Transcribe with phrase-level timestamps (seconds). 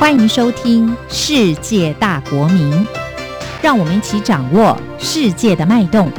[0.00, 2.72] 欢迎收听《世界大国民》，
[3.62, 6.10] 让我们一起掌握世界的脉动。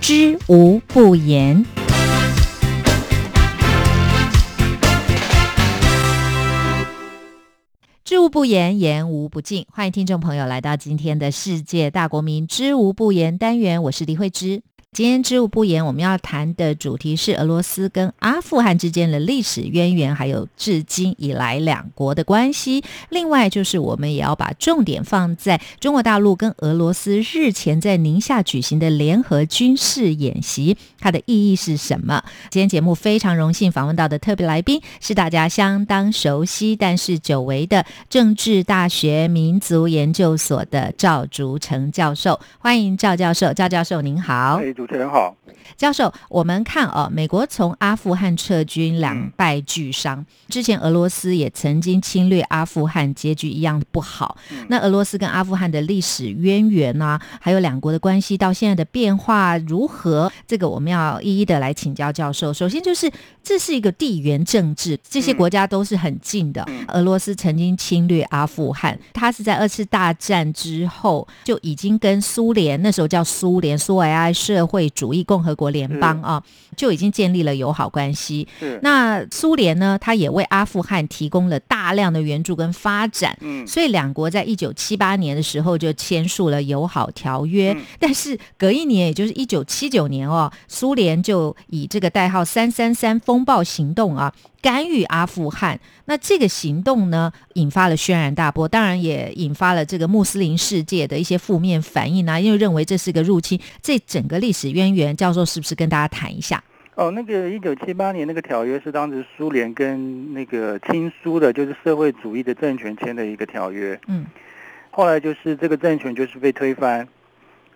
[0.00, 1.64] 知无不言。
[8.04, 9.64] 知无不言，言无不尽。
[9.70, 14.64] 欢迎听众朋友来到今天的世界大国民知无不言单元，我是李慧芝。
[14.92, 22.82] 今天知无不言，我们要谈的主题是俄罗斯跟阿富汗之间的历史渊源，还有至今以来两国的关系。
[23.08, 32.24] 另外，就是我们也要把重点放在中国大陆跟俄罗斯日前在宁夏举行的联合军事演习，它的意义是什么？
[32.50, 42.40] 今天节目非常荣幸访问到的特别来宾是大家相当熟悉但是久违的政治大学民族研究所的赵竹成教授。
[42.58, 44.60] 欢迎赵教授，赵教授您好。
[44.80, 45.36] 主持人好，
[45.76, 54.38] 教授，我们看哦，美国从阿富汗撤军两败俱伤，之前俄罗斯也曾经侵略阿富汗，结局一样不好。
[54.68, 60.32] 那俄罗斯跟阿富汗的历史渊源啊，还有两国的关系到现在的变化如何？
[60.46, 62.50] 这个我们要一一的来请教教授。
[62.50, 63.10] 首先就是
[63.42, 66.66] 这是一个地缘政治，这些国家都是很近的。
[66.88, 74.66] 俄罗斯曾经侵略阿富汗，它是在二次大战之后就已经跟苏联那时候叫苏联苏维埃社。
[74.70, 76.42] 会主义共和国联邦啊，
[76.76, 78.46] 就已经建立了友好关系。
[78.82, 83.36] 那苏联呢，它也为阿富汗提供了大量的援助跟发展。
[83.40, 87.76] 嗯，所以两国在一九七八年的时候就签署了友好条约。
[87.98, 94.32] 但是隔一年，也就是一九七九年哦，苏联就以这个代号“三三三风暴行动”啊。
[94.62, 103.58] 干预阿富汗，那这个行动呢，引发了轩然大波，当然也引发了这个穆斯林世界的一些负面反应啊，因为认为这是个入侵。
[103.80, 106.62] 这整个历史渊源，教授是不是跟大家谈一下？
[106.94, 113.98] 哦，那个一九七八年那个条约是当时苏联跟那个亲苏的，就是社会主义的政权签的一个条约。
[114.08, 114.26] 嗯，
[114.90, 117.08] 后来就是这个政权就是被推翻，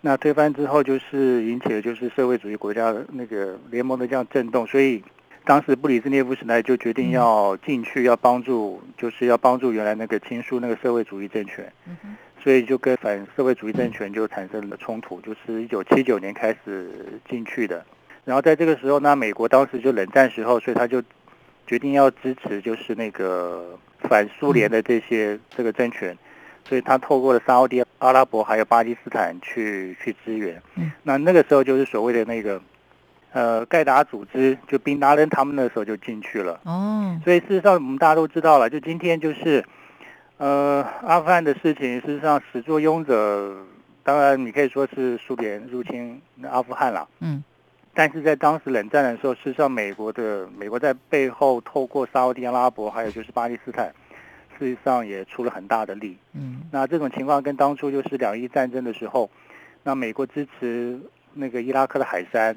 [0.02, 5.02] 那推翻之后就是引起了就是社会主义国家那个联盟的这样震动，所以。
[5.46, 11.70] 当时布里兹涅夫时代就决定要进去，要帮助，就是要帮助原来那个亲苏那个社会主义政权，
[12.42, 17.84] 所以就跟反社会主义政权就产生了冲突，就是一九七九年开始进去的。
[18.24, 21.02] 然后在这个时候呢，美国当时就冷战时候，所以他就
[21.66, 26.16] 决定要支持，就是那个反苏联的这些这个政权，
[26.66, 30.62] 所以他透过了沙特阿拉伯还有巴基斯坦去去支援。
[31.02, 32.58] 那那个时候就是所谓的那个。
[33.34, 36.60] 呃，盖达组织就宾拉登他们那时候就进去了。
[36.62, 39.64] 哦，所以事实上我们大家都知道了，就今天就是，
[40.36, 43.56] 呃，阿富汗的事情，事实上始作俑者，
[44.04, 47.08] 当然你可以说是苏联入侵阿富汗了。
[47.18, 47.42] 嗯，
[47.92, 53.92] 但是在当时冷战的时候，事实上美国的美国在背后透过沙特阿拉伯，还有就是巴基斯坦，
[54.56, 56.16] 事实上也出了很大的力。
[56.34, 59.28] 嗯，那这种情况跟当初就是两伊战争的时候，
[59.82, 61.00] 那美国支持
[61.32, 62.56] 那个伊拉克的海山。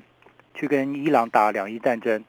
[0.57, 2.23] 去跟伊朗打两伊战争，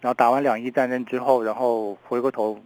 [0.00, 2.58] 然后打完两伊战争之后，然后回过头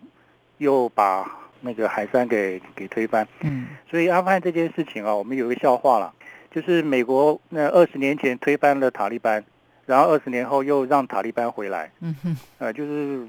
[0.59, 1.29] 又把
[1.61, 3.27] 那个海山给给推翻。
[3.41, 6.15] 嗯，所以阿富汗这件事情啊，我们有一个笑话了，
[6.53, 9.45] 就是美国那二十年前推翻了塔利班，
[9.87, 11.91] 然后二十年后又让塔利班回来。
[12.01, 13.27] 嗯哼，呃，就是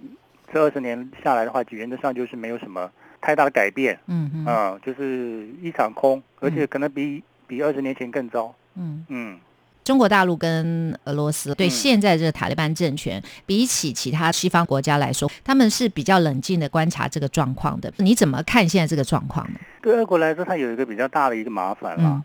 [0.52, 3.98] 这二十年下来的话，原则上就是没有什么太大的改变。
[4.06, 8.54] 嗯嗯，啊，就是一场空，而且可能比比二十年前更糟。
[8.76, 9.40] 嗯嗯。
[9.84, 17.92] 中国大陆跟俄罗斯对现在这个塔利班政权，比起其他西方国家来说，他们是比较冷静的观察这个状况的。
[17.98, 19.60] 你怎么看现在这个状况呢？
[19.82, 22.24] 对俄国来说，它有一个比较大的一个麻烦了，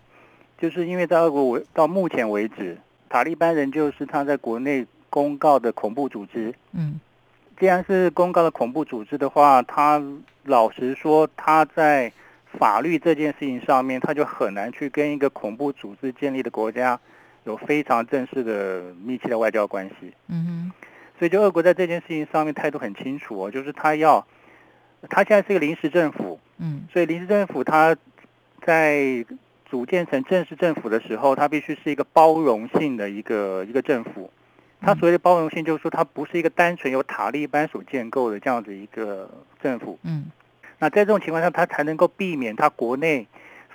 [0.57, 2.77] 就是因为在俄国为到目前为止，
[3.09, 6.53] 塔利班人就是他在国内公告的恐怖组织。
[6.71, 6.99] 嗯，
[7.59, 10.01] 既然是公告的恐怖组织的话，他
[10.45, 12.09] 老实说，他在
[12.57, 16.97] 法律这件事情上面，他就很难去跟一个恐怖组织建立的国家。
[17.49, 20.71] 有非常正式的密切的外交关系，嗯哼，
[21.17, 24.25] 所以就俄国在这件事情上面态度很清楚哦，就是他要，
[25.09, 27.97] 他现在是一个临时政府，嗯，所以临时政府他
[28.63, 29.25] 在
[29.65, 34.31] 组建成正式政府的时候，他必须是一个包容性的一个一个政府。
[34.79, 39.29] 他所谓的包容性，就是说它不是一个单纯由塔利班所建构的这样子一个
[39.61, 40.27] 政府，嗯，
[40.77, 43.27] 那在这种情况下，他才能够避免他国内。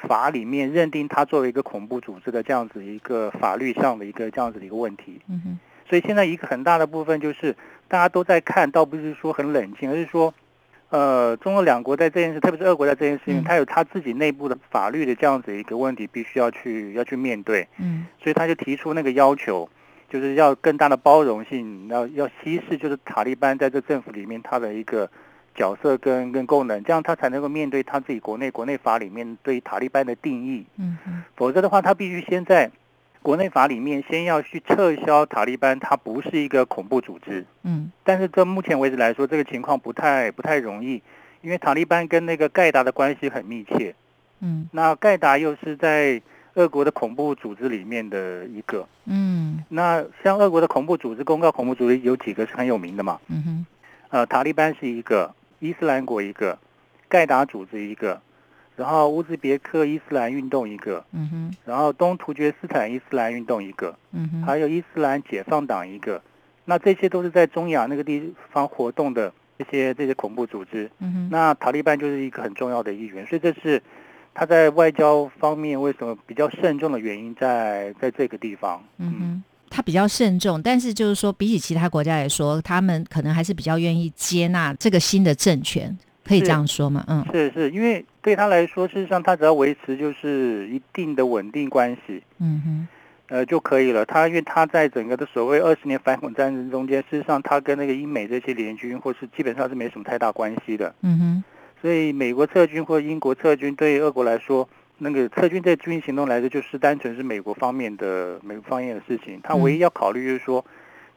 [0.06, 5.58] 法里面认定他作为一个恐怖组织的这样子一个法律上的一个这样子的一个问题，嗯哼，
[5.88, 7.56] 所以现在一个很大的部分就是
[7.88, 10.32] 大家都在看，倒不是说很冷静，而是说，
[10.90, 19.68] 呃，中俄两国在这件事，特别是俄国在这件事情，他有他自己内部的法律的这样子一个问题，必须要去要去面对，嗯，所以他就提出那个要求。
[20.06, 25.10] 就是要更大的包容性，要要稀释，就是塔利班在这政府里面他的一个
[25.54, 30.66] 角色跟跟功能，这样他才能够面对他自己国内国内法里面对塔利班的定义。
[30.76, 31.22] 嗯嗯。
[31.36, 32.70] 否则的话，他必须先在
[33.22, 37.44] 国内法里面先要去撤销塔利班，它不是一个恐怖组织。
[37.62, 37.90] 嗯。
[38.02, 41.02] 但是到目前为止来说，这个情况不太不太容易，
[41.40, 43.94] 因为塔利班跟那个盖达的关系很密切。
[44.40, 44.68] 嗯。
[44.72, 46.20] 那盖达又是在。
[46.56, 53.66] 俄国的恐怖组织里面的一个，嗯，那像俄国的恐怖组织公告恐怖组织有几个是很有名的嘛，嗯哼，
[54.10, 55.34] 呃，塔利班是一个，
[55.64, 56.58] 伊斯兰国一个，
[57.08, 58.20] 盖达组织一个，
[58.76, 66.22] 然后乌兹别克伊斯兰运动一个，嗯哼，然后东突厥斯坦伊斯兰运动一个，嗯哼，还有伊斯兰解放党一个，
[66.66, 73.82] 那这些都是在中亚那个地方活动的这些这些恐怖组织，嗯哼，那塔利班就是一个很重要的一员，所以这是。
[74.36, 78.82] 他在外交方面为什么比较慎重的原因在在这个地方？
[78.98, 87.04] 嗯哼，他比较慎重，但是就是说，比起其他国家来说，他们可能还是比较愿意接纳这个新的政权，可以这样说吗？
[87.08, 92.88] 嗯，是是，因为对他来说，事实上他只要维持就是一定的稳定关系，嗯哼，
[93.28, 94.04] 呃就可以了。
[94.06, 101.44] 他因为他在整个的所谓二十年反恐战争中间，事实上他跟那个英美这些联军或是基本上是没什么太大关系的，嗯哼。
[101.82, 104.66] 所以美国撤军或英国撤军对俄国来说，
[104.98, 109.40] 那个撤军这军事行动来说，就是单纯是美国方面的美国方面的事情。
[109.42, 110.64] 他唯一要考虑就是说，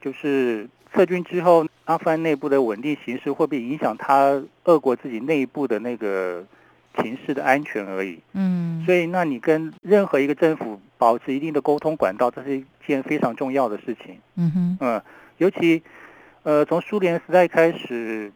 [0.02, 6.44] 就是撤军之后，阿富汗内部的稳定形势会不会影响他俄国自己内部的那个
[6.98, 8.20] 情势的安全而已。
[8.34, 8.84] 嗯。
[8.86, 14.18] 所以，那你跟任何一个政府保持一定的沟通管道，这是一件非常重要的事情。
[14.36, 14.78] 嗯哼。
[14.82, 15.02] 嗯，
[15.38, 15.84] 尤其，
[16.44, 18.32] 呃，从苏联时代开始。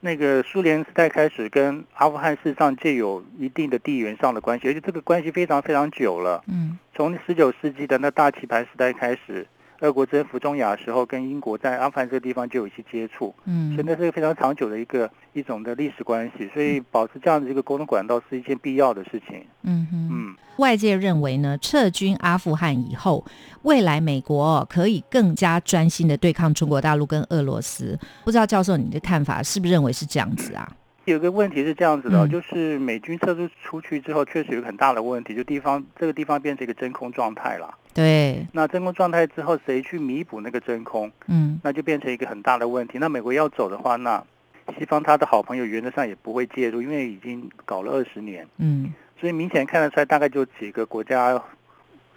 [0.00, 6.42] 那个苏联时代开始跟阿富汗事实上就有一定的地缘上的关系，而且这个关系非常非常久了。
[6.46, 9.46] 嗯，从十九世纪的那大棋盘时代开始。
[9.80, 19.44] 俄国征服中亚的时候，跟英国在阿富汗这个地方就有一些接触，嗯，所以那是一个非常长久的一个一种的历史关系，所以保持这样的一个沟通管道是一件必要的事情。
[19.62, 23.24] 嗯哼，嗯，外界认为呢，撤军阿富汗以后，
[23.62, 27.98] 未来美国可以更加专心的对抗中国大陆跟俄罗斯。
[28.24, 30.70] 不知道教授你的看法是不是认为是这样子啊？
[31.06, 37.72] 有个问题是这样子的，就是美军撤出出去之后，确实有很大的问题，就地方这个地方变成一个真空状态了。
[37.94, 41.10] 对，那真空状态之后，谁去弥补那个真空？
[41.28, 42.98] 嗯，那就变成一个很大的问题。
[42.98, 44.20] 那美国要走的话，那
[44.76, 48.44] 西方他的好朋友原则上也不会介入，因为已经搞了二十年。
[48.58, 51.40] 嗯，所以明显看得出来，大概就几个国家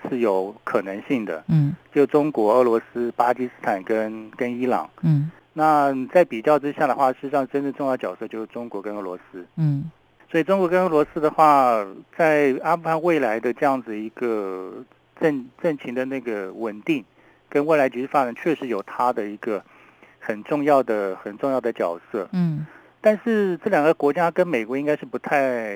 [0.10, 1.44] 是有可能性的。
[1.48, 4.90] 嗯，就中国、俄罗斯、巴基斯坦跟跟伊朗。
[5.04, 5.30] 嗯。
[5.54, 9.46] 那在比较之下的话，事实上真正重要角色就是中国跟俄罗斯。
[9.56, 9.90] 嗯，
[10.32, 11.86] 所以中国跟俄罗斯的话，
[12.16, 14.86] 在阿富汗未来的这样子一个
[15.20, 17.04] 政政情的那个稳定，
[17.50, 19.62] 跟未来局势发展，确实有它的一个
[20.20, 22.30] 很重要的、很重要的角色。
[22.32, 22.66] 嗯，
[23.02, 25.76] 但是这两个国家跟美国应该是不太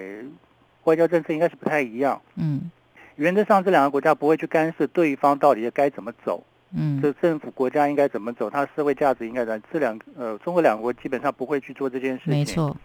[0.83, 2.21] 外交政策应该是不太一样。
[2.35, 2.69] 嗯，
[3.15, 6.43] 原则上这两个国家不会去干涉对方到底该怎么走。
[6.75, 8.49] 嗯，这政府国家应该怎么走？
[8.49, 9.61] 它的社会价值应该怎？
[9.71, 12.33] 这两呃，中国两国基本上不会去做这件事情。
[12.33, 12.75] 没错。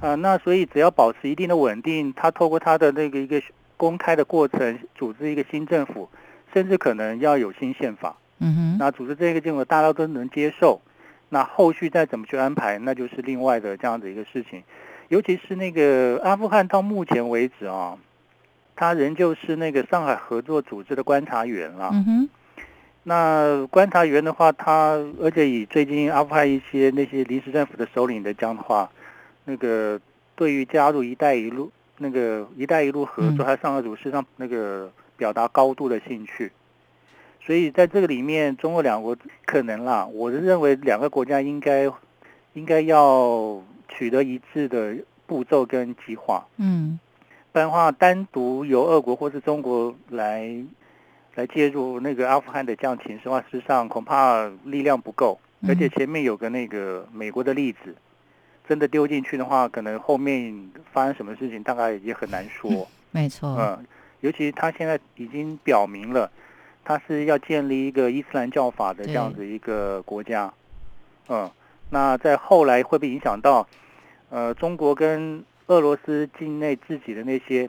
[0.00, 3.40] 啊，那所以只要保持一定的稳定，他透过他的那个一个
[3.76, 6.08] 公开的过程，组织一个新政府，
[6.52, 8.16] 甚至可能要有新宪法。
[8.40, 8.76] 嗯哼。
[8.78, 10.80] 那组织这个政府，大家都能接受。
[11.30, 14.62] 那后续再怎么去安排，那就是另外的这样子一个事情。
[15.08, 17.96] 尤其是那个阿富汗到目前为止啊，
[18.74, 21.90] 他仍旧是那个上海合作组织的观察员了。
[21.92, 22.28] 嗯哼。
[23.08, 28.90] 那观察员的话，他而且以最近阿富汗一些那些临时政府的首领的讲的话，
[29.44, 30.00] 那个
[30.34, 36.50] 对于加入“一带一路”那个“一带一路”合作，还上合组事实上那个表达高度的兴趣。
[37.40, 41.88] 所以在这个里面，中俄两国可能啦，我是认为两个国家应该
[42.54, 44.96] 应该要取得一致的
[45.28, 46.44] 步骤跟计划。
[46.56, 46.98] 嗯，
[47.52, 50.60] 不然的话，单独由俄国或是中国来。
[51.36, 55.38] 来介入那个阿富汗的这样情势的话，事实上恐怕力量不够，
[55.68, 57.94] 而且前面有个那个美国的例子，
[58.66, 62.88] 真的丢进去的话，可能后面发生什么事情，大概也很难说。
[63.10, 63.86] 没错，嗯，
[64.20, 66.30] 尤其他现在已经表明了，
[66.82, 70.50] 他是要建立一个伊斯兰教法的这样子一个国家，
[71.28, 71.50] 嗯，
[71.90, 73.68] 那在后来会不会影响到，
[74.30, 77.68] 呃，中国跟俄罗斯境内自己的那些？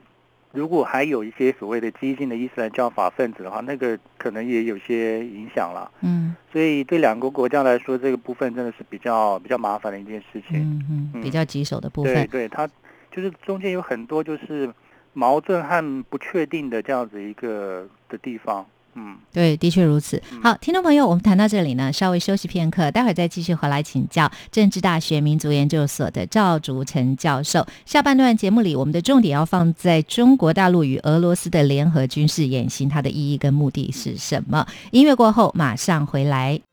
[0.52, 5.90] 如果还有一些所谓的激进的伊斯兰教法分子的话，那个可能也有些影响了。
[6.00, 10.60] 嗯，所以对两个国家来说，这个部分真的是比较比较麻烦的一件事情。
[10.60, 12.14] 嗯嗯，比较棘手的部分。
[12.14, 12.68] 对对，它
[13.10, 14.72] 就是中间有很多就是
[15.12, 18.66] 矛盾和不确定的这样子一个的地方。
[18.94, 20.20] 嗯，对，的确如此。
[20.42, 27.66] 好，听众朋友，我们谈到这里呢，稍微休息片刻，待会儿再继续回来请教政治大学民族研究所的赵竹成教授。
[27.86, 34.66] 下半段节目里，我们的重点要放在中国大陆与俄罗斯的联合军事演习，它的意义跟目的是什么？
[34.90, 36.67] 音乐过后马上回来。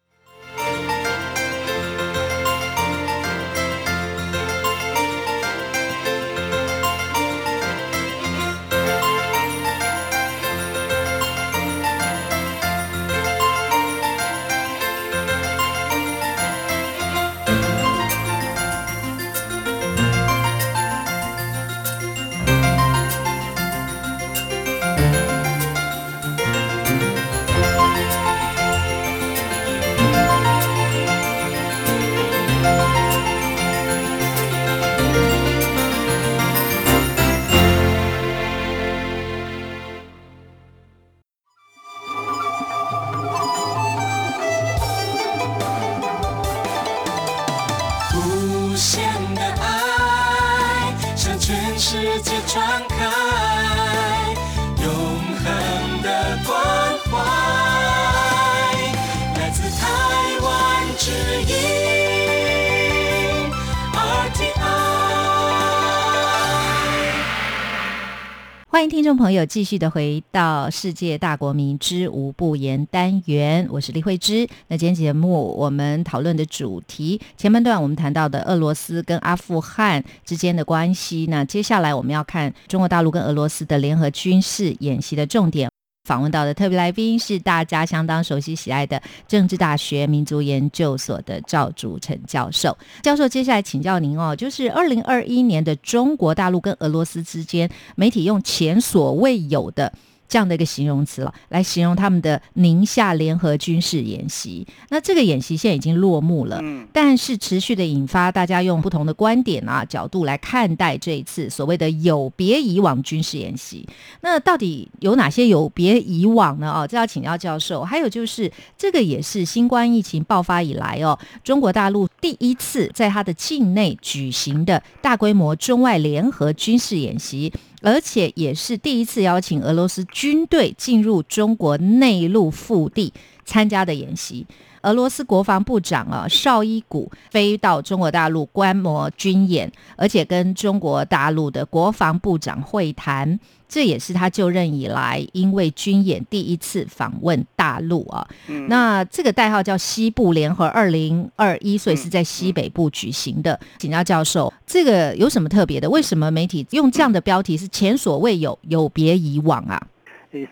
[68.75, 74.45] 欢迎听众朋友继续的回到《世界大国民之无不言》单元，我是李慧芝。
[74.67, 85.69] 那今天节目我们讨论的主题，前半段我们谈到的俄罗斯跟阿富汗之间的关系，那接下来我们要看中国大陆跟俄罗斯的联合军事演习的重点。
[86.05, 92.77] 访问到的特别来宾是大家相当熟悉喜爱的政治大学民族研究所的赵竹成教授。
[93.01, 99.91] 教授，接下来请教您哦，就是二零二一年的中国大陆跟俄罗斯之间，媒体用前所未有的。
[100.27, 104.65] 这样的一个形容词了，来形容他们的宁夏联合军事演习。
[104.89, 113.87] 那这个演习现在已经落幕了，嗯，但是持续的引发大家用不同的观点啊角度来看待这一次所谓的有别以往军事演习。
[114.21, 116.71] 那到底有哪些有别以往呢？
[116.71, 117.83] 哦，这要请教教授。
[117.83, 127.53] 还有就是，这个也是新冠疫情爆发以来哦，中国大陆第一次在它的境内举行的大规模中外联合军事演习。
[127.81, 133.13] 而且也是第一次邀请俄罗斯军队进入中国内陆腹地
[133.45, 134.45] 参加的演习。
[134.81, 143.39] 俄罗斯国防部长啊绍伊古飞到中国大陆观摩军演，而且跟中国大陆的国防部长会谈。
[143.67, 148.27] 这也是他就任以来因为军演第一次访问大陆啊。
[148.67, 153.59] 那这个代号叫西部联合二零二一，所以是在西北部举行的。
[153.77, 155.89] 请教教授，这个有什么特别的？
[155.89, 159.87] 为什么媒体用这样的标题是前所未有、有别以往啊？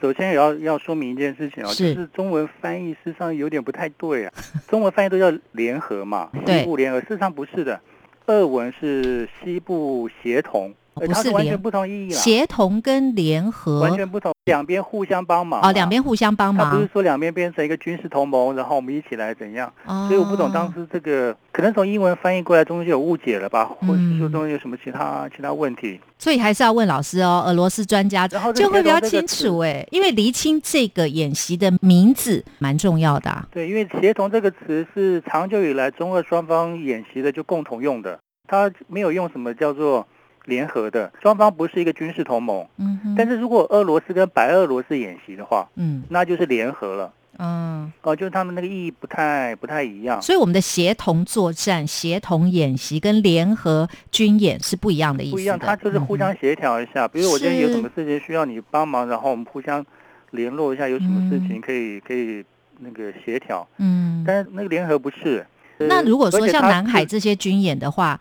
[0.01, 4.33] 首先也要要说明一件事情啊，就是中文翻译事实上有点不太对啊。
[4.69, 7.79] 中文翻译都叫联合嘛，西部联合，事实上不是的。
[8.27, 10.73] 俄文是西部协同。
[10.95, 19.71] 不是完全不同意义了，协同跟联合完全不同，两边互相帮忙哦，两边互相帮忙，他不是说两边变成一个军事同盟，然后我们一起来怎样？
[20.07, 25.99] 所以我不懂当时这个可能从英文翻译过来中间有误解了吧，或者是说中间有什么其他其他问题？
[26.19, 33.45] 所以还是要问老师哦，俄罗斯专家就会比较清楚哎，因为厘清这个演习的名字蛮重要的。
[33.51, 40.07] 对，因为协同这个词是长久以来中俄双方演习的就共同用的，他没有用什么叫做。
[40.45, 50.21] 联合的双方不是一个军事同盟，嗯，但是如果俄罗斯跟白俄罗斯演习的话，嗯，那就是联合了，嗯，哦，就是他们那个意义不太不太一样。
[50.21, 55.31] 所以我们的协同作战、协同演习跟联合军演是不一样的意思。
[55.31, 57.07] 不一样，它就是互相协调一下。
[57.07, 59.85] 比如我今天有什么事情需要你帮忙，然后我们互相
[60.31, 62.43] 联络一下，有什么事情可以可以
[62.79, 63.65] 那个协调。
[63.77, 65.45] 嗯，但是那个联合不是。
[65.77, 68.19] 那如果说像南海这些军演的话。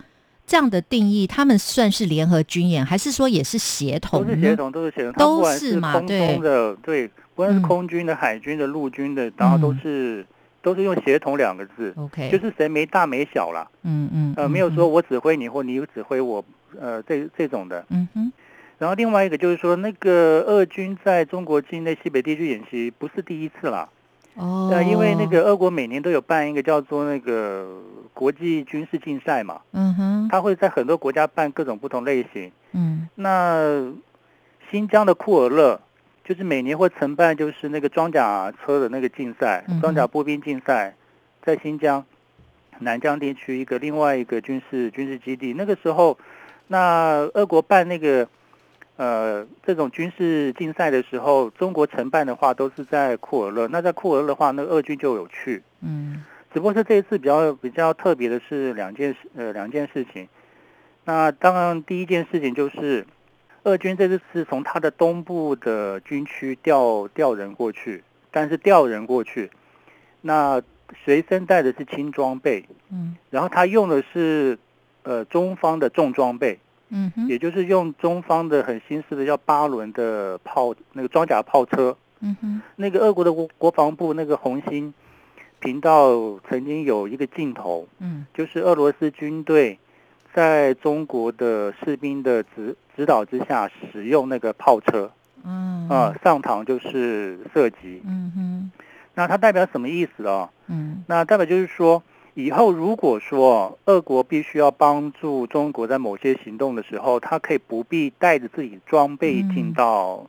[0.52, 4.22] 这样的定义，他们算是联合军演，还是说也是协同？
[4.22, 5.98] 都是协同，都是协同，都是嘛？
[6.02, 10.26] 对，的，对，不管是空军的、海军的、陆军的，然后都是
[10.60, 11.94] 都是用协同两个字。
[11.96, 13.66] OK，就是谁没大没小了。
[13.84, 16.44] 嗯嗯，呃，没有说我指挥你或你指挥我，
[16.78, 17.86] 呃，这这种的。
[17.88, 18.30] 嗯哼。
[18.76, 23.88] 然后另外一个就是说，那个俄军在中国境内西北地区演习不是第一次了。
[24.34, 24.68] 哦。
[24.72, 27.66] 对，因为那个俄国每年都有办一个叫做那个。
[28.14, 33.90] 国际军事竞赛嘛，嗯哼，他会在很多国家办各种不同类型，嗯，那
[34.70, 35.80] 新疆的库尔勒
[36.22, 40.94] 就是每年会承办就是那个装甲车的那个竞赛，装甲步兵竞赛，
[41.42, 42.04] 在新疆
[42.80, 46.18] 南疆地区一个另外一个军事军事基地，那个时候，
[46.66, 48.28] 那俄国办那个
[48.96, 53.66] 呃，这种军事竞赛的时候，中国承办的话都是在库尔勒。
[53.68, 55.62] 那在库尔勒的话，那俄军就有去。
[55.80, 56.22] 嗯，
[56.52, 60.28] 只不过是这一次比较比较特别的是两件事，呃，两件事情。
[61.04, 63.06] 那当然，第一件事情就是，
[63.64, 69.50] 俄军这次是从他的东部的军区调调人过去，但是调人过去，
[70.20, 70.62] 那
[71.04, 74.58] 随身带的是轻装备，嗯，然后他用的是
[75.02, 76.58] 呃中方的重装备。
[76.94, 81.96] 嗯，也就是用中方的很新式的叫八轮的炮，那个装甲炮车。
[82.20, 84.92] 嗯哼，那个俄国的国国防部那个红星
[85.58, 89.78] 频道曾经有一个镜头，嗯，就是俄罗斯军队
[90.34, 95.10] 在中国的士兵的指指导之下使用那个炮车，
[95.44, 98.02] 嗯啊上膛就是射击。
[98.06, 98.70] 嗯哼，
[99.14, 100.50] 那它代表什么意思啊？
[100.66, 102.02] 嗯，那代表就是说。
[102.34, 110.26] 以后如果说俄国必须要帮助中国在某些行动的时候，他可以不必带着自己装备进到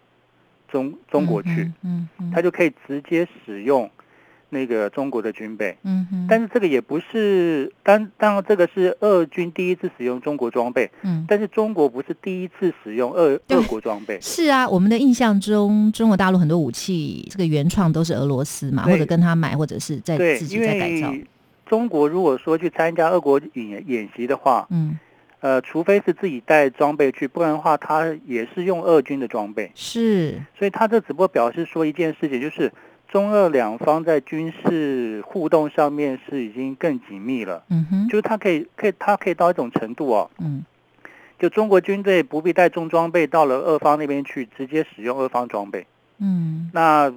[0.67, 3.89] 中中国去，嗯，他就可以直接使用
[4.49, 6.27] 那个中国的军备，嗯哼。
[6.29, 14.19] 但是这个也不是，当当然这个是俄军第一次使用中国装备，嗯，但是中国不是第一次使用俄俄国装备。
[14.21, 21.13] 是啊，我们的印象中，中国大陆很多武器这个原创都是俄罗斯嘛，或者跟他买，或者是在自己在改造。
[21.65, 24.99] 中国如果说去参加俄国演演习的话，嗯，
[25.39, 29.71] 呃，除非是自己带装备去，不然的话，他也是用俄军的装备。
[29.73, 32.71] 是，所以他这只不过表示说一件事情，就是
[33.07, 37.63] 中俄两方在军事互动上面是已经更紧密了。
[37.69, 40.29] 嗯哼，就是他可以，可以，他可以到一种程度哦。
[40.39, 40.63] 嗯，
[41.39, 45.87] 就中国军队不必带重装备到了俄方那边去，直接使用俄方装备。
[46.19, 47.13] 嗯，那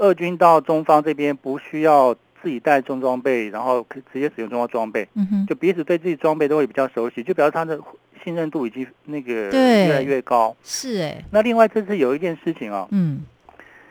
[0.00, 2.16] 俄军到中方这边不需要。
[2.46, 5.08] 自己带重装备，然后可直接使用重装装备，
[5.48, 7.76] 就彼此对自己装备都会比较熟悉，就表示他的
[8.22, 10.56] 信任度以及那个越来越高。
[10.62, 13.22] 是哎，那另外这次有一件事情啊，嗯，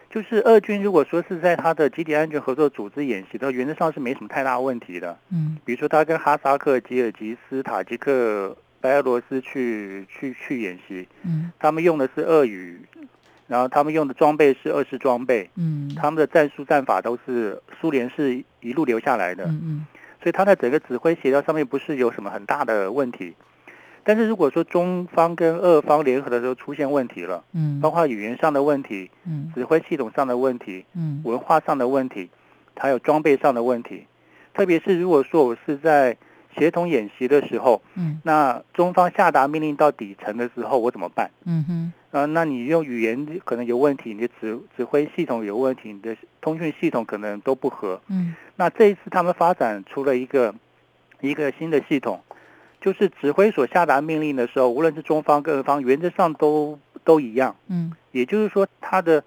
[0.09, 5.17] 就是俄军如果说是在他的集体安全合作组织演习的原则上是没什么太大问题的。
[5.33, 12.79] 嗯，比如说他跟哈萨克、吉尔吉斯、塔吉克、白俄罗斯去去去演习，嗯，他们用的是俄语。
[13.47, 19.85] 然后他们用的装备是二式装备，嗯，他们的战术战法都是苏联是一路留下来的，嗯嗯，
[20.21, 23.35] 所以他在整个指挥协调上面不是有什么很大的问题。
[24.07, 32.29] 但是如果说中方跟俄方联合的时候出现问题了，嗯，包括语言上的问题，嗯，指挥系统上的问题，嗯，文化上的问题，
[32.75, 34.05] 还有装备上的问题，
[34.53, 36.17] 特别是如果说我是在
[36.57, 41.29] 协同演习的时候，嗯，那中方下达命令到底层的时候，我怎么办？
[41.45, 41.93] 嗯哼。
[42.11, 47.99] 啊，那你用语言可能有问题，你的指指挥系统有问题，你的通讯系统可能都不合。
[48.07, 50.55] 嗯，那这一次他们发展出了一个
[51.19, 52.21] 一个新的系统，
[52.79, 57.53] 就是指挥所下达命令的时候，无论是中方、各方，原则上都都一样。
[57.67, 59.21] 嗯，也就是说，它的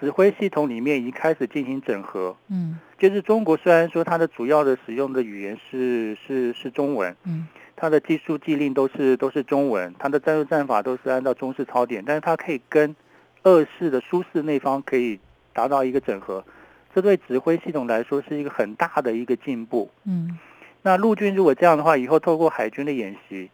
[0.00, 2.36] 指挥系统里面已经开始进行整合。
[2.48, 7.16] 嗯，就是中国虽然说它的主要的使用的语言是是是中文。
[7.24, 7.46] 嗯。
[7.80, 12.96] 它的技术技令都是都是中文，它的战术战法都是按照中式操点，但是它可以跟
[13.44, 15.20] 二式的苏式那方可以
[15.52, 16.44] 达到一个整合，
[16.92, 19.88] 这对指挥系统来说是一个很大的一个进步。
[20.02, 20.36] 嗯，
[20.82, 23.48] 那陆军如果这样的话，以后透过海军的演习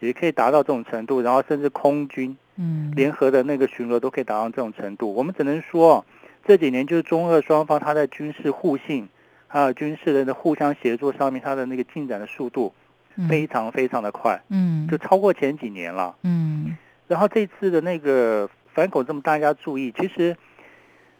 [0.00, 5.14] 也可以达到这种程度，然后甚至空军嗯联合的那个巡逻都可以达到这种程度。
[5.14, 6.04] 我们只能说
[6.44, 9.08] 这几年就是中俄双方他在军事互信
[9.46, 12.74] 还有军事的互相协作上面，他的那个进展的速度。
[13.28, 16.78] 非常非常的快，嗯，就超过前几年了，嗯。
[17.06, 20.34] 然后这次的那个反恐，这么大家注意，其实，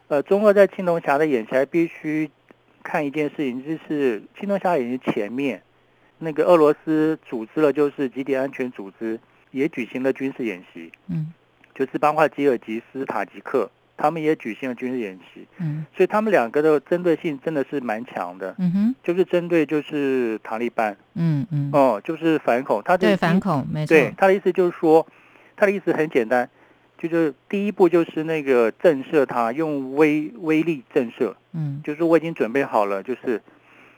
[0.07, 2.31] 呃，中俄在青龙峡的演习必须
[2.83, 5.63] 看一件事情，就是青龙峡演习前面，
[6.21, 9.19] 那个俄罗斯组织了，就是集体安全组织
[9.51, 11.33] 也举行了军事演习，嗯，
[11.75, 13.69] 就是包括吉尔吉斯、塔吉克。
[14.03, 25.07] 他们也举行了军事演习，嗯，所以他们两个的针对性真的是蛮强的，嗯哼，就是针对就是塔利班，嗯嗯，哦，就是反恐，他对反恐没错，对他的意思就是说，
[25.55, 26.49] 他的意思很简单，
[26.97, 33.43] 就是第一步就是那个震慑他，用威威力震慑，嗯，就是我已经准备好了，就是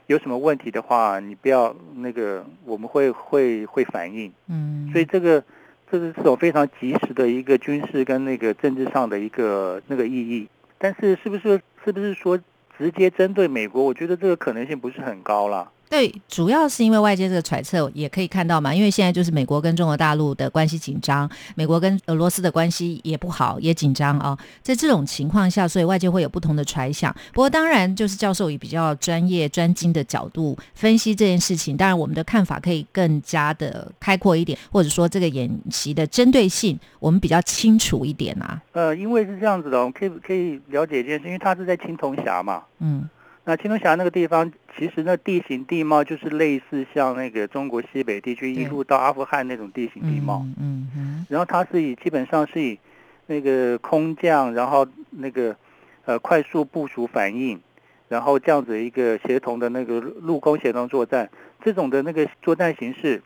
[0.07, 5.43] 有什么问题的话，你不要那个，我们会会会反应，嗯，所以这个。
[5.91, 12.41] 这是这种非常及时的一个军事跟那个政治上的一个那个意义，但是是不是是不是说
[12.79, 13.85] 直接针对美国？
[13.85, 15.71] 我觉得这个可能性不是很高了。
[15.93, 24.35] 对，主要是因为外界这个揣测也可以看到嘛，因为现在就是美国跟中国大陆的关系紧张，美国跟俄罗斯的关系也不好，也紧张啊。
[24.63, 27.15] 在这种情况下，所以外界会有不同的揣想。
[27.35, 38.59] 不过当然，就是教授以比较专业、专精的角度分析这件事情，当然我们的看法可以更加的开阔一点，或者说这个演习的针对性我们比较清楚一点啊。
[38.73, 43.07] 呃，因为是这样子的，我们可以可以了解一件事，因为它是在青铜峡嘛，嗯。
[43.45, 50.47] 那青铜峡那个地方，其实那地形地貌就是类似像那个中国西北地区一路到阿富汗那种地形地貌。
[50.61, 51.27] 嗯嗯。
[51.29, 52.79] 然后它是以基本上是以
[53.27, 55.57] 那个空降，然后那个
[56.05, 57.61] 呃快速部署反应，
[58.09, 61.29] 然后这样子一个协同的那个陆空协同作战，
[61.65, 63.21] 这种的那个作战形式，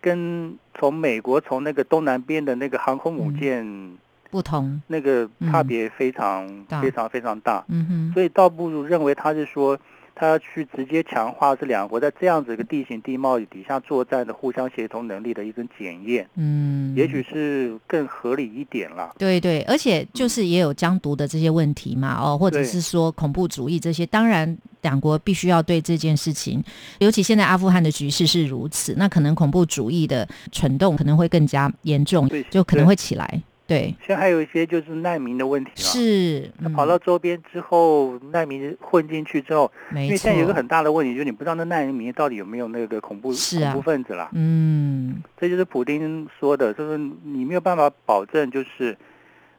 [0.00, 3.96] 跟从美国从那个东南边的那个航空母舰。
[4.30, 6.48] 不同，那个差别非常
[6.80, 9.78] 非常非常大，嗯哼，所以倒不如认为他是说，
[10.14, 19.14] 他要去直接强化这两国在这样子一个地形地貌底下作战的互相协同能力的一种检验，嗯，也许是更合理一点了。
[19.18, 26.62] 对对，而且就是也有疆独的这些问题嘛，哦，或者是说恐怖主义这些，当然两国必须要对这件事情，
[26.98, 33.42] 尤其现在阿富汗的局势是如此，那可能恐怖主义的蠢动可能会更加严重，就可能会起来。
[33.66, 44.30] 对，现在还有一些就是难民的问题是，他跑到周边之后，难民混进去之后，因为现在有一个很大的问题，就是你不知道那难民到底有没有那个恐怖恐怖分子啦。
[44.32, 48.96] 嗯，这就是普丁说的，就是你没有办法保证，就是。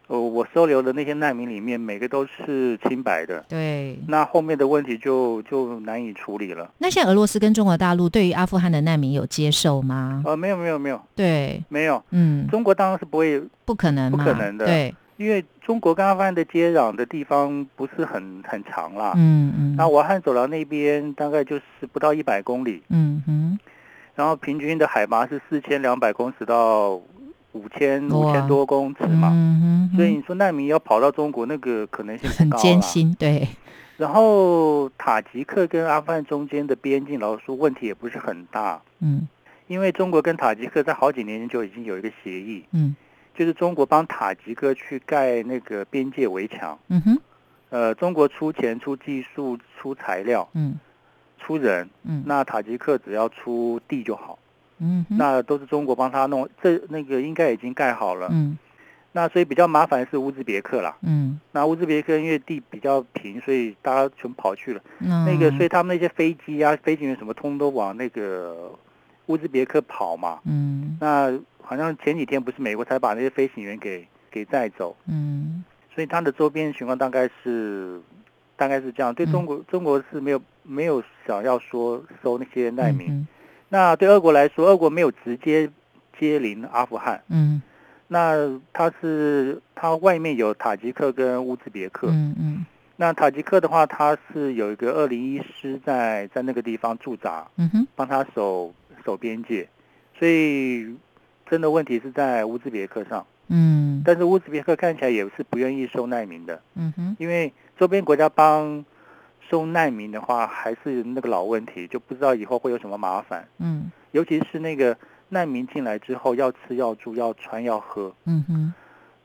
[0.08, 3.44] 呃，我收留的那些难民里面，每个都是清白的。
[3.50, 6.72] 对，那后面的问题就就难以处理了。
[6.78, 10.24] 那现在俄罗斯跟中国大陆对于阿富汗的难民有接受吗？
[10.26, 11.02] 呃，没有，没有，没有。
[11.14, 12.02] 对，没有。
[12.12, 14.66] 嗯，中国当然是不会，不可能，不可能的。
[14.66, 19.12] 对，因为中国跟阿富汗的接壤的地方不是很很长啦。
[19.18, 19.76] 嗯嗯。
[19.76, 22.82] 那瓦罕走廊那边大概就是不到一百公里。
[22.88, 23.60] 嗯哼。
[24.16, 27.02] 然后平均的海拔是四千两百公尺到。
[27.58, 29.30] 五千五千多公尺嘛，
[29.96, 33.16] 所以你说难民要跑到中国，那个可能性很艰辛。
[33.16, 33.48] 对，
[33.98, 38.80] 然后塔吉克跟阿富汗中间的边境，老实说问题也不是很大。
[39.00, 39.28] 嗯，
[39.68, 42.96] 因为中国跟塔吉克在好几年前就已经有一个协议，嗯，
[43.36, 46.78] 就是中国帮塔吉克去盖那个边界围墙。
[46.90, 47.18] 嗯哼，
[47.70, 50.80] 呃，中国出钱、出技术、出材料，嗯，
[51.40, 54.38] 出人，嗯，那塔吉克只要出地就好。
[54.80, 58.28] 嗯，那都是中国帮他弄，这那个应该已经盖好了。
[58.32, 58.58] 嗯，
[59.12, 60.96] 那所以比较麻烦是乌兹别克啦。
[61.02, 64.82] 嗯，那乌兹别克因为地比较平，所以大家全跑去了。
[65.00, 68.72] 嗯，那个所以他们那些飞机啊、飞行员什么，通都往那个
[69.26, 70.40] 乌兹别克跑嘛。
[70.46, 74.96] 嗯，那好像前几天不是美国才把那些飞行员给给带走。
[75.08, 75.64] 嗯，
[75.96, 78.00] 所以它的周边情况大概是
[78.56, 79.12] 大概是这样。
[79.14, 83.28] 对中国，中国是没有没有想要说收那些难民。
[83.70, 85.70] 那对俄国来说，俄国没有直接
[86.18, 87.22] 接邻阿富汗。
[87.28, 87.62] 嗯，
[88.08, 92.08] 那它是它外面有塔吉克跟乌兹别克。
[92.10, 97.46] 嗯嗯，那塔吉克的话，它是有一个二零一师在在那个地方驻扎。
[97.58, 98.74] 嗯哼，帮他守
[99.06, 99.68] 守边界，
[100.18, 100.96] 所以
[101.50, 103.26] 真的问题是在乌兹别克上。
[103.50, 106.62] 嗯，但是乌兹别克看起来也是不愿意收难民的。
[106.76, 108.86] 嗯哼，因为周边国家帮。
[109.50, 113.48] 收难民的话，还是那个老问题，就不知道以后会有什么麻烦。
[113.58, 114.98] 嗯，尤其是那个
[115.30, 118.14] 难民进来之后，要吃要住要穿要喝。
[118.26, 118.74] 嗯哼，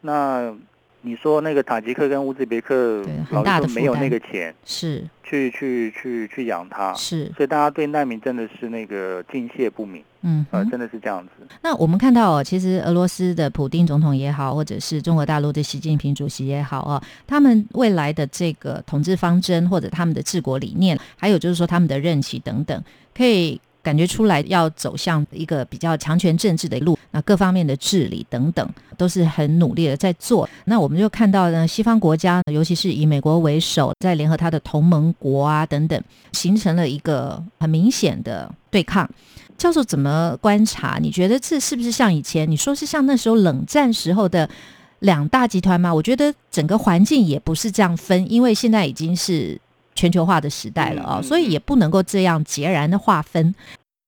[0.00, 0.56] 那。
[1.02, 11.30] 你说那个塔吉克跟乌兹别克，老实说没有那个钱，是去去去去养他，是，所以大家对难民真的是那个敬谢不敏，嗯，呃，真的是这样子。
[11.62, 22.82] 那我们看到哦，其实俄罗斯的普丁总统也好，或者是中国大陆的习近平主席也好啊，他们未来的这个统治方针或者他们的治国理念，还有就是说他们的任期等等，
[23.14, 23.60] 可以。
[23.82, 30.48] 感觉出来要走向一个比较强权政治的路，那各方面的治理等等都是很努力的在做。
[30.66, 36.00] 那我们就看到呢，西方国家，尤其是以美国为首，在联合他的同盟国啊等等，
[36.32, 39.08] 形成了一个很明显的对抗。
[39.58, 40.98] 教授怎么观察？
[41.00, 44.48] 你觉得这是不是像以前你说是像那时候冷战时候的
[45.00, 45.92] 两大集团吗？
[45.92, 49.60] 我觉得整个环境也不是这样分，因为现在已经是。
[49.94, 53.55] 全球化的时代了啊，所以也不能够这样截然的划分。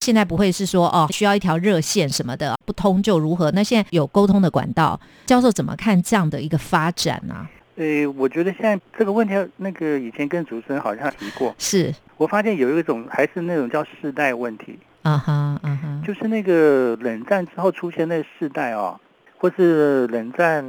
[0.01, 3.51] 现在不会是说哦，需要一条热线什么的不通就如何？
[3.53, 7.49] 那现在有沟通的管道，教授怎么看这样的一个发展呢？
[7.77, 19.01] 呃，我觉得现在这个问题，那个以前跟主持人好像提过，是我发现有一种还是那种叫世代问题啊哈啊哈，就是那个冷战之后出现那世代哦，
[19.39, 20.63] 或是冷战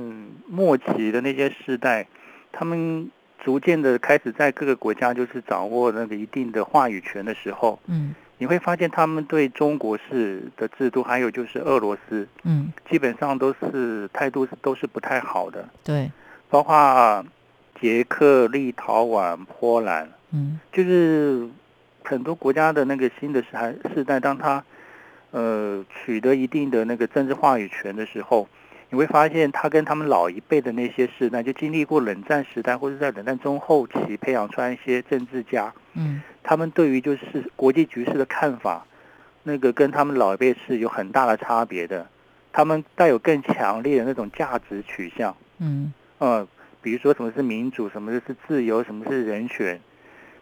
[0.47, 2.07] 末期的那些世代，
[2.53, 3.11] 他们。
[3.45, 15.69] 逐渐的开始在各个国家就是掌握那个一定的话语权的时候，嗯，你会发现他们对中国式的制度，还有就是俄罗斯，嗯，基本上都是态度都是不太好的。
[15.83, 16.11] 对，
[16.49, 17.23] 包括
[17.79, 21.47] 捷克、立陶宛、波兰，嗯，就是
[22.03, 23.49] 很多国家的那个新的时
[23.93, 24.63] 世代，当他
[25.29, 28.47] 呃取得一定的那个政治话语权的时候。
[28.89, 38.85] 你会发现，他跟他们老一辈的那些世代，就经历过冷战时代，或者在冷战中后期培养出来一些政治家，嗯，他们对于就是国际局势的看法，
[39.43, 42.07] 那个跟他们老一辈是有很大的差别的。
[42.53, 46.47] 他们带有更强烈的那种价值取向，嗯，呃，
[46.81, 49.81] 比如说什么是民主，什么是自由，什么是人权，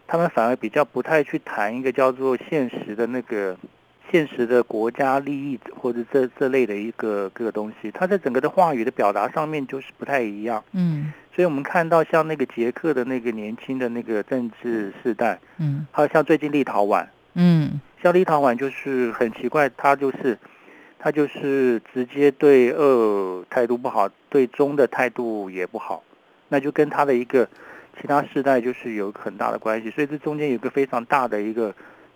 [0.06, 3.56] 他们反而比较不太去谈一个叫做现实的那个。
[4.14, 10.62] 现实的国家利益或者这这类的一个个东西，它在整个的话语的表达上面就是不太一样。
[10.70, 20.38] 嗯，所以我们看到像那个捷克的那个年轻的那个政治世代，嗯，还有像最近立陶宛，嗯，像立陶宛就是很奇怪，他就是
[21.00, 26.04] 他就是直接对俄态度不好，对中的态度也不好，
[26.50, 27.48] 那就跟他的一个
[28.00, 31.74] 其他世代就是有很大的关系，所以这中间有个非常大的一个。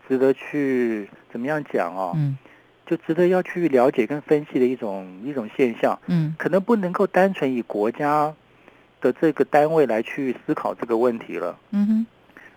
[0.09, 2.13] 值得去怎么样讲哦？
[2.17, 2.37] 嗯，
[2.87, 5.99] 就值得要去了解跟分析的一种一种现象。
[6.07, 8.35] 嗯，可能不能够单纯以国家
[9.01, 11.59] 的这个单位来去思考这个问题了。
[11.71, 12.07] 嗯哼，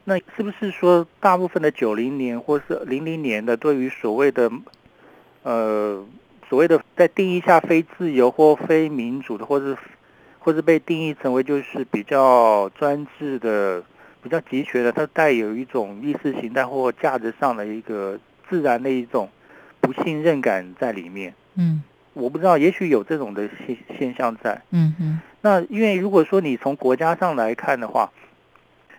[0.06, 4.52] 那是不是说大部分的九零年或是零零年的，对于所谓的
[5.44, 6.06] 呃
[6.50, 9.78] 所谓的在定义下非自由或非民主的，或是
[10.40, 13.84] 或是被定义成为就是比较专制的？
[14.24, 18.20] 比较集权的，它带有一种意识形态或价值上的一个
[18.52, 19.30] 自然的一种
[19.80, 21.34] 不信任感在里面。
[21.56, 21.82] 嗯，
[22.14, 24.62] 我不知道，也许有这种的现现象在。
[24.72, 25.22] 嗯嗯。
[25.40, 28.12] 那因为如果说你从国家上来看的话，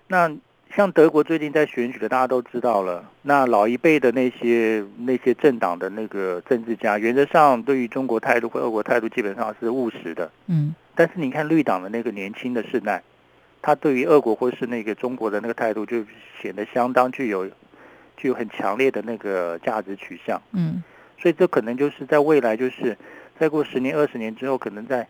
[0.09, 0.35] 那
[0.75, 3.09] 像德国最近在选举的，大家都知道了。
[3.21, 10.31] 那老一辈的那些那些政党的那个政治家，原则上对于中国态度或俄国态度基本上是务实的。
[10.47, 10.75] 嗯。
[10.95, 13.03] 但是你看绿党的那个年轻的世代。
[13.65, 16.05] 他对于俄国或是那个中国的那个态度，就
[16.41, 17.49] 显得相当具有
[18.17, 20.41] 具有很强烈的那个价值取向。
[20.53, 20.83] 嗯，
[21.19, 22.97] 所以这可能就是在未来，就是
[23.39, 25.07] 再过十年、二十年之后，可能在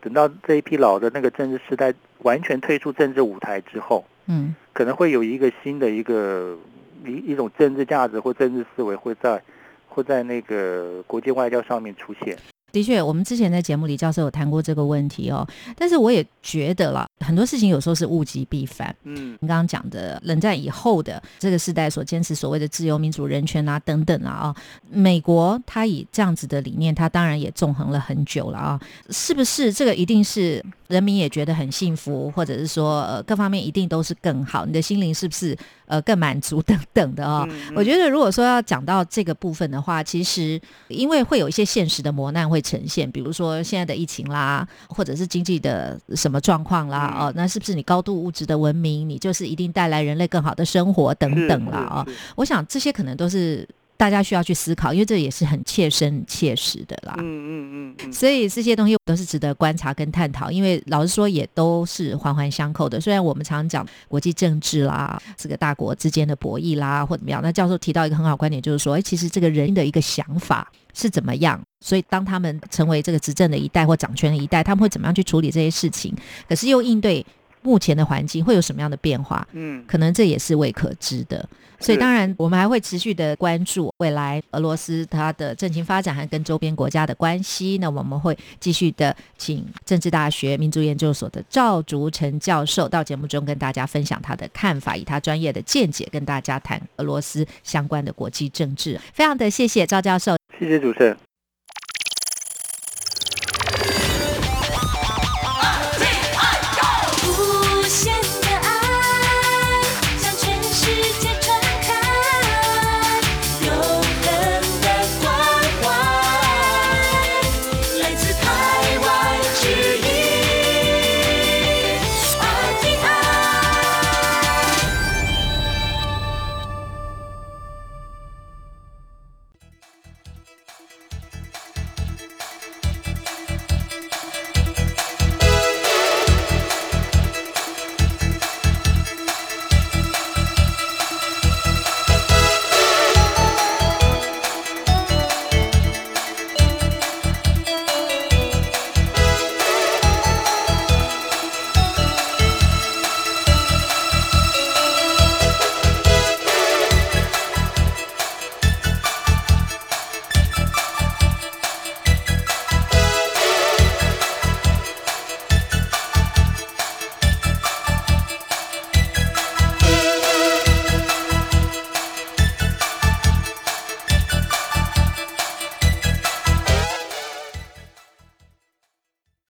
[0.00, 6.56] 等到这一批老的那个政治时代完全退出政治舞台之后，嗯，可能会有一个新的一个
[7.04, 9.42] 一一种政治价值或政治思维会在
[9.88, 12.36] 会在那个国际外交上面出现。
[12.72, 15.44] 的确，我们之前在节目里教授有谈过这个问题哦，
[15.76, 18.94] 但是我也觉得了很多事情有时候是物极必反。
[19.04, 24.56] 嗯，你刚刚讲的冷战以后的这个时代所坚持所谓的自由、民主、人权啊等等啊啊，
[24.88, 28.80] 美国它以这样子的理念，它当然也纵横了很久了啊，
[29.10, 29.72] 是不是？
[29.72, 35.54] 这个一定是人民也觉得很幸福，或者是说呃各方面一定都是更好，你的心灵是不是
[35.86, 37.46] 呃更满足等等的啊？
[37.76, 42.60] 我觉得如果说要讲到这个部分的话，其实因为会有一些现实的磨难会。
[42.60, 51.78] 呈现，比如说现在的疫情啦，或者是经济的什么状况啦，哦，那是不是你高度物质的文明，你就是一定带来人类更好的生活等等啦？
[51.78, 52.06] 啊？
[52.36, 53.68] 我想这些可能都是。
[54.00, 57.14] 大家需要去思考，因为这也是很切身切实的啦。
[57.18, 58.10] 嗯嗯嗯。
[58.10, 62.98] 所以这些东西都是值得观察跟探讨，因为老实说也都是环环相扣的。
[62.98, 71.60] 虽然我们常常讲国际政治啦，这个大国之间的博弈啦，或怎么样，那教授提到一个很好观点，就是说，哎，其实这个人的一个想法是怎么样？
[71.84, 76.14] 所以当他们成为这个执政的一代或掌权的一代，他们会怎么样去处理这些事情？
[76.48, 77.22] 可是又应对。
[77.62, 79.46] 目前的环境会有什么样的变化？
[79.52, 81.48] 嗯，可能这也是未可知的。
[81.82, 87.78] 所以当然，我们还会持续的关注未来俄罗斯它的政情发展和跟周边国家的关系。
[87.78, 99.00] 那我们会继续的请政治大学民族研究所的赵竹成教授到节目中跟大家分享他的看法，以他专业的见解跟大家谈俄罗斯相关的国际政治。
[99.14, 101.29] 非常的谢谢赵教授，谢谢主持人。